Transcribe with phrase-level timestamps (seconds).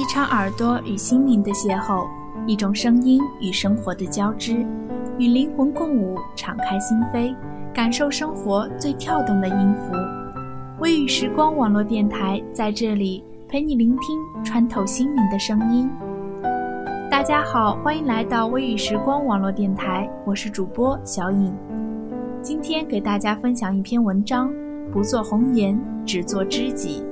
[0.00, 2.08] 一场耳朵与心灵的邂逅，
[2.46, 4.66] 一种声音与生活的交织，
[5.18, 7.36] 与灵魂共舞，敞开心扉，
[7.70, 9.92] 感受生活最跳动的音符。
[10.78, 15.86] 微雨时光网络电台在这里陪你聆听穿透心灵的声音。
[17.10, 21.54] 大家好，欢迎来到微雨时光网络电台，我是主播小颖。
[22.40, 24.50] 今天给大家分享一篇文章：
[24.90, 27.04] 不做红颜，只做知己。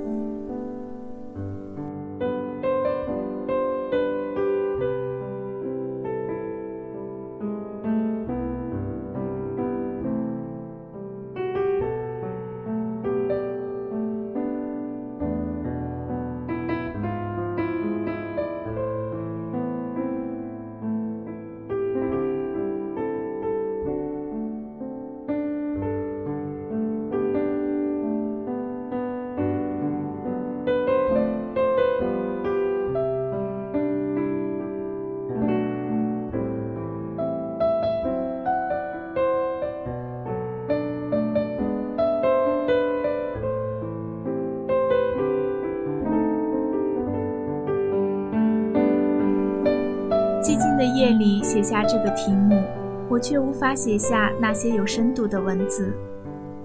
[50.99, 52.61] 夜里写下这个题目，
[53.07, 55.93] 我却无法写下那些有深度的文字。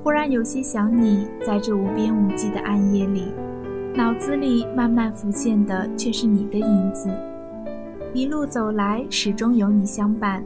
[0.02, 3.32] 忽然有些想你，在这无边无际的暗夜里，
[3.94, 7.08] 脑子里慢慢浮现的却是你的影子。
[8.12, 10.44] 一路走来，始终有你相伴，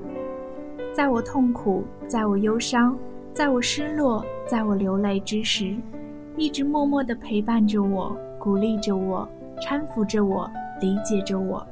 [0.93, 2.95] 在我痛苦，在我忧伤，
[3.33, 5.75] 在我失落，在我流泪之时，
[6.37, 9.27] 一直默默的陪伴着我，鼓励着我，
[9.63, 10.47] 搀扶着我，
[10.79, 11.67] 理解着我。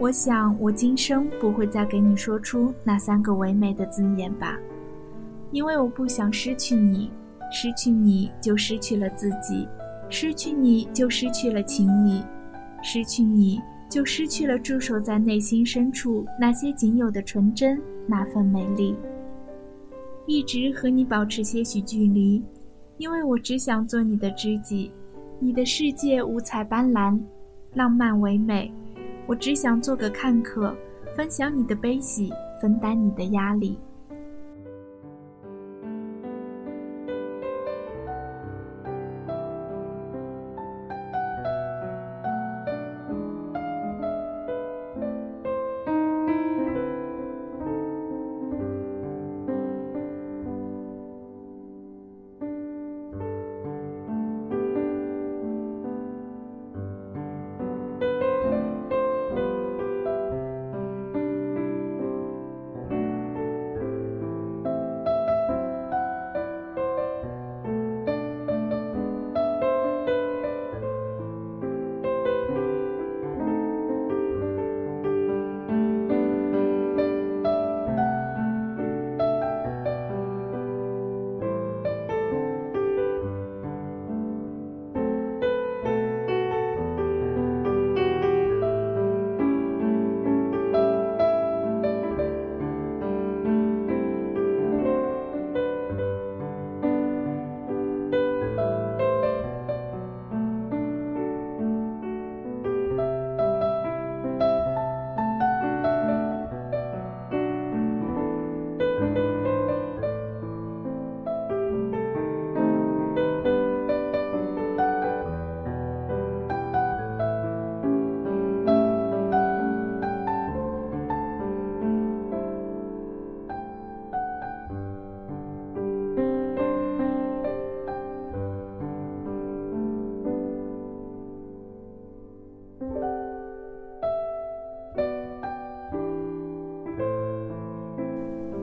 [0.00, 4.58] 我想，我今生不会再给你说出那三个唯美的字眼吧，
[5.52, 7.10] 因为我不想失去你，
[7.52, 9.68] 失去你就失去了自己，
[10.08, 12.24] 失去你就失去了情谊，
[12.82, 18.96] 失去你就失去了驻守在内心深处那些仅有的纯真，那份美丽。
[20.24, 22.42] 一直和你保持些许距离，
[22.96, 24.90] 因为我只想做你的知己，
[25.38, 27.20] 你的世界五彩斑斓，
[27.74, 28.72] 浪漫唯美。
[29.30, 30.76] 我只想做个看客，
[31.16, 33.78] 分享你的悲喜，分担你的压力。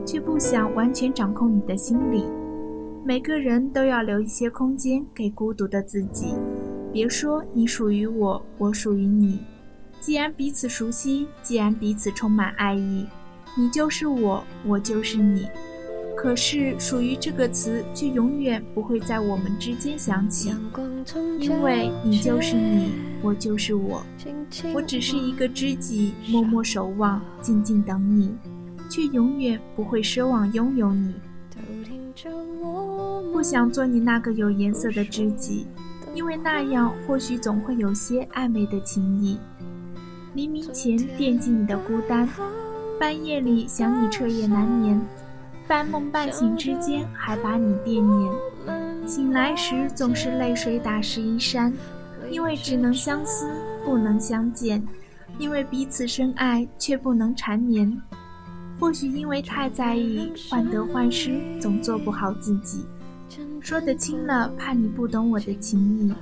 [0.08, 2.24] 却不想完全掌控你的心理。
[3.04, 6.32] 每个人都要留一些空间给孤独的自己。
[6.90, 9.40] 别说你属于我，我属于你。
[10.00, 13.04] 既然彼此熟悉，既然彼此充满爱意，
[13.54, 15.46] 你就是我，我就是你。
[16.16, 20.50] 可是“属于”这个词却永远不会在我们之间响起，
[21.38, 24.02] 因为你就是你，我就是我。
[24.74, 28.34] 我只是一个知己，默默守望，静静等你。
[28.88, 31.14] 却永远不会奢望拥有你。
[33.32, 35.66] 不想做你那个有颜色的知己，
[36.14, 39.38] 因为那样或许总会有些暧昧的情谊。
[40.34, 42.28] 黎明前惦记你的孤单，
[42.98, 45.00] 半夜里想你彻夜难眠，
[45.68, 48.32] 半梦半醒之间还把你惦念。
[49.06, 51.72] 醒来时总是泪水打湿衣衫，
[52.30, 53.48] 因为只能相思，
[53.84, 54.86] 不能相见，
[55.38, 57.96] 因为彼此深爱却不能缠绵。
[58.78, 62.86] 或许因为太在意，患得患失，总做不好自己。
[63.60, 66.12] 说得轻了，怕你不懂我的情谊；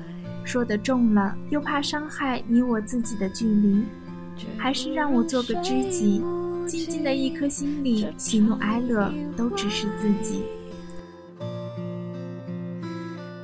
[0.44, 3.84] 说得重了，又怕伤害你我自己的距离。
[4.56, 6.22] 还是让我做个知己，
[6.66, 10.42] 静静的一颗心里，喜怒哀乐都只是自己。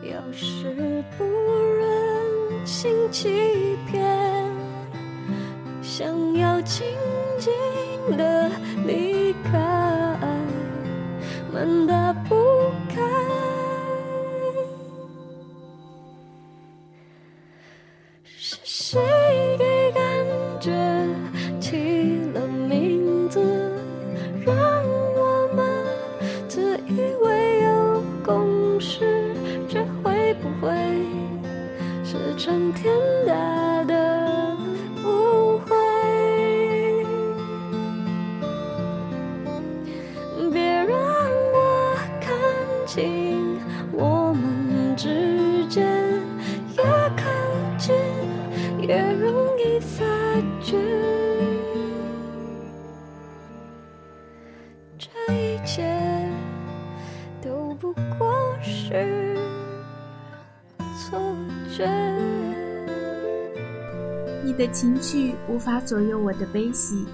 [0.03, 4.51] 有时不忍心欺骗，
[5.83, 6.87] 想要静
[7.39, 7.53] 静
[8.17, 8.51] 的
[8.87, 9.59] 离开，
[11.53, 12.35] 门打不
[12.89, 13.01] 开。
[18.25, 19.01] 是谁
[19.59, 20.03] 给感
[20.61, 20.71] 觉
[21.61, 23.41] 起了名字，
[24.45, 24.55] 让
[25.15, 25.65] 我们
[26.49, 29.35] 自以为有共识？
[29.69, 30.71] 这会不会
[32.05, 32.93] 是成天
[33.27, 34.12] 大的
[61.87, 62.13] 觉。
[64.45, 67.07] 你的情绪无法左右我的悲喜，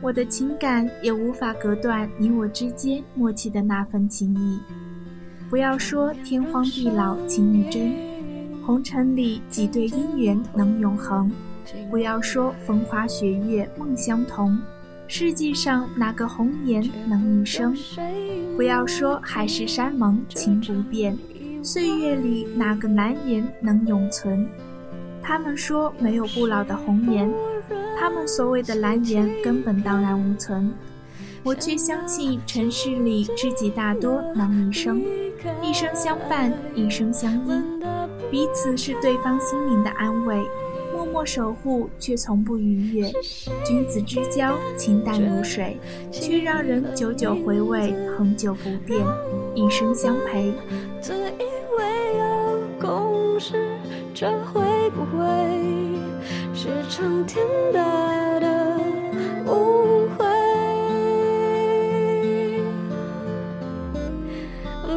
[0.00, 4.60] 我的情感也无法隔断你我之间默契的那份情谊。
[5.50, 7.92] 不要说天荒地老情谊真，
[8.64, 11.30] 红尘里几对姻缘能永恒。
[11.90, 14.58] 不要说风花雪月梦相同，
[15.08, 17.74] 世界上哪个红颜能一生？
[18.56, 21.16] 不要说海誓山盟情不变，
[21.64, 24.46] 岁月里哪个难言能永存？
[25.22, 27.32] 他们说没有不老的红颜，
[27.98, 30.70] 他们所谓的蓝颜根本荡然无存。
[31.42, 35.02] 我却相信尘世里知己大多能一生，
[35.62, 37.62] 一生相伴，一生相依，
[38.30, 40.46] 彼此是对方心灵的安慰，
[40.92, 43.10] 默默守护却从不逾越。
[43.64, 45.78] 君子之交，清淡如水，
[46.12, 49.00] 却让人久久回味，恒久不变，
[49.54, 50.52] 一生相陪。
[53.38, 53.52] 自以为有共识，
[54.14, 55.18] 这会不会
[56.54, 58.46] 是成天大的
[59.46, 60.24] 误会？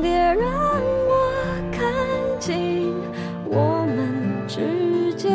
[0.02, 0.48] 别让
[1.08, 1.12] 我
[1.72, 1.82] 看
[2.40, 2.94] 清
[3.46, 5.32] 我们之间，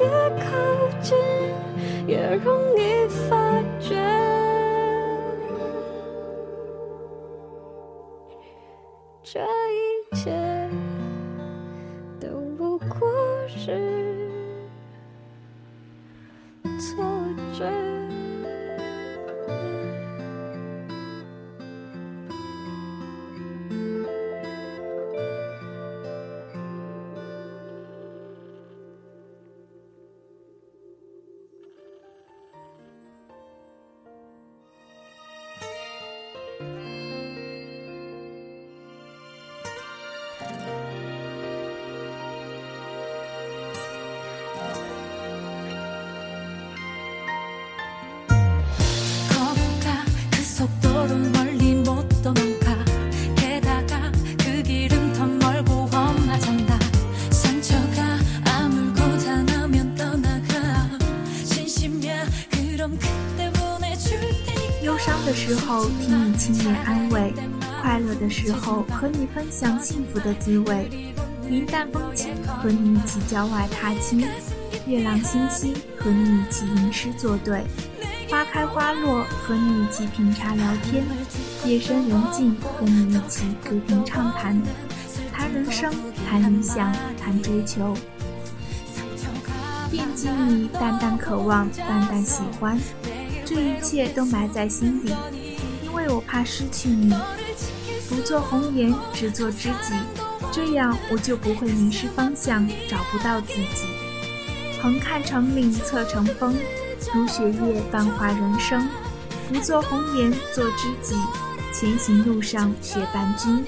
[0.00, 0.04] 越
[0.40, 0.44] 靠
[1.00, 1.16] 近
[2.06, 3.94] 越容易发觉。
[9.22, 9.40] 这
[13.64, 13.70] 是
[16.80, 17.04] 错
[17.56, 17.91] 觉。
[65.88, 67.32] 听你轻言安慰，
[67.80, 70.88] 快乐的时候和你分享幸福的滋味。
[71.48, 74.20] 云淡风轻，和你一起郊外踏青；
[74.86, 77.62] 月朗星稀，和你一起吟诗作对；
[78.30, 81.02] 花开花落，和你一起品茶聊天；
[81.64, 84.60] 夜深人静，和你一起歌厅畅谈。
[85.32, 85.92] 谈人生，
[86.28, 87.94] 谈理想，谈追求。
[89.90, 92.78] 惦记你，淡淡渴望，淡淡喜欢，
[93.44, 95.12] 这一切都埋在心底，
[95.92, 97.14] 因为我怕失去你。
[98.08, 99.92] 不做红颜，只做知己，
[100.50, 103.86] 这样我就不会迷失方向，找不到自己。
[104.80, 106.56] 横看成岭侧成峰，
[107.14, 108.88] 如雪夜繁华人生。
[109.52, 111.14] 不做红颜，做知己，
[111.74, 113.62] 前行路上雪伴君。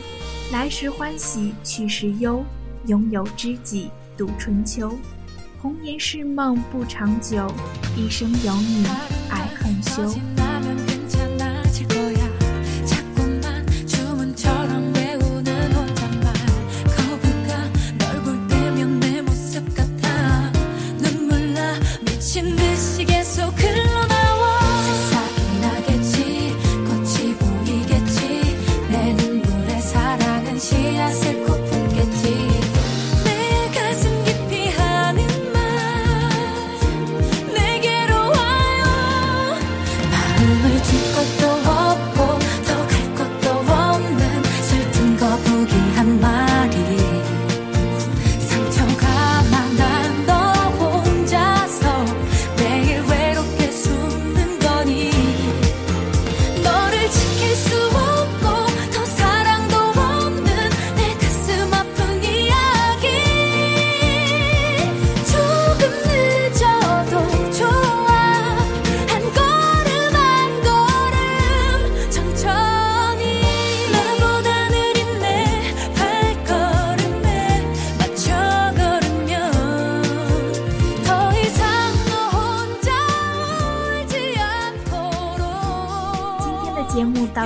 [0.50, 2.43] 来时欢喜，去时忧，
[2.87, 4.97] 拥有知己度春秋。
[5.61, 7.52] 红颜是梦不长久，
[7.99, 8.87] 一生有你
[9.28, 10.43] 爱恨休。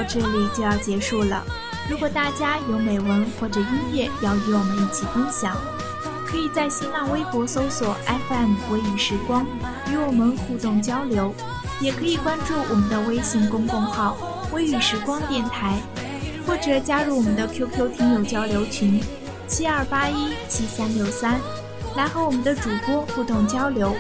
[0.09, 1.45] 这里就要结束了。
[1.91, 5.57] 如果大家有美文或者音乐要与我们一起分享，
[6.27, 7.97] 可以在新浪微博搜索
[8.29, 9.47] FM 微雨时光，
[9.91, 11.33] 与我们互动交流；
[11.81, 14.17] 也可以关注我们的微信公众号
[14.53, 15.79] “微雨时光电台”，
[16.47, 19.03] 或者加入我们的 QQ 听友交流群
[19.47, 21.41] 七二八一七三六三，
[21.97, 23.95] 来和我们的主播互动交流。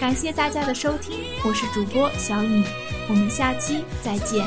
[0.00, 2.64] 感谢大家的收听，我是主播小颖，
[3.08, 4.44] 我们下期再见。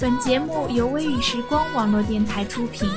[0.00, 2.88] 本节目由微雨时光网络电台出品。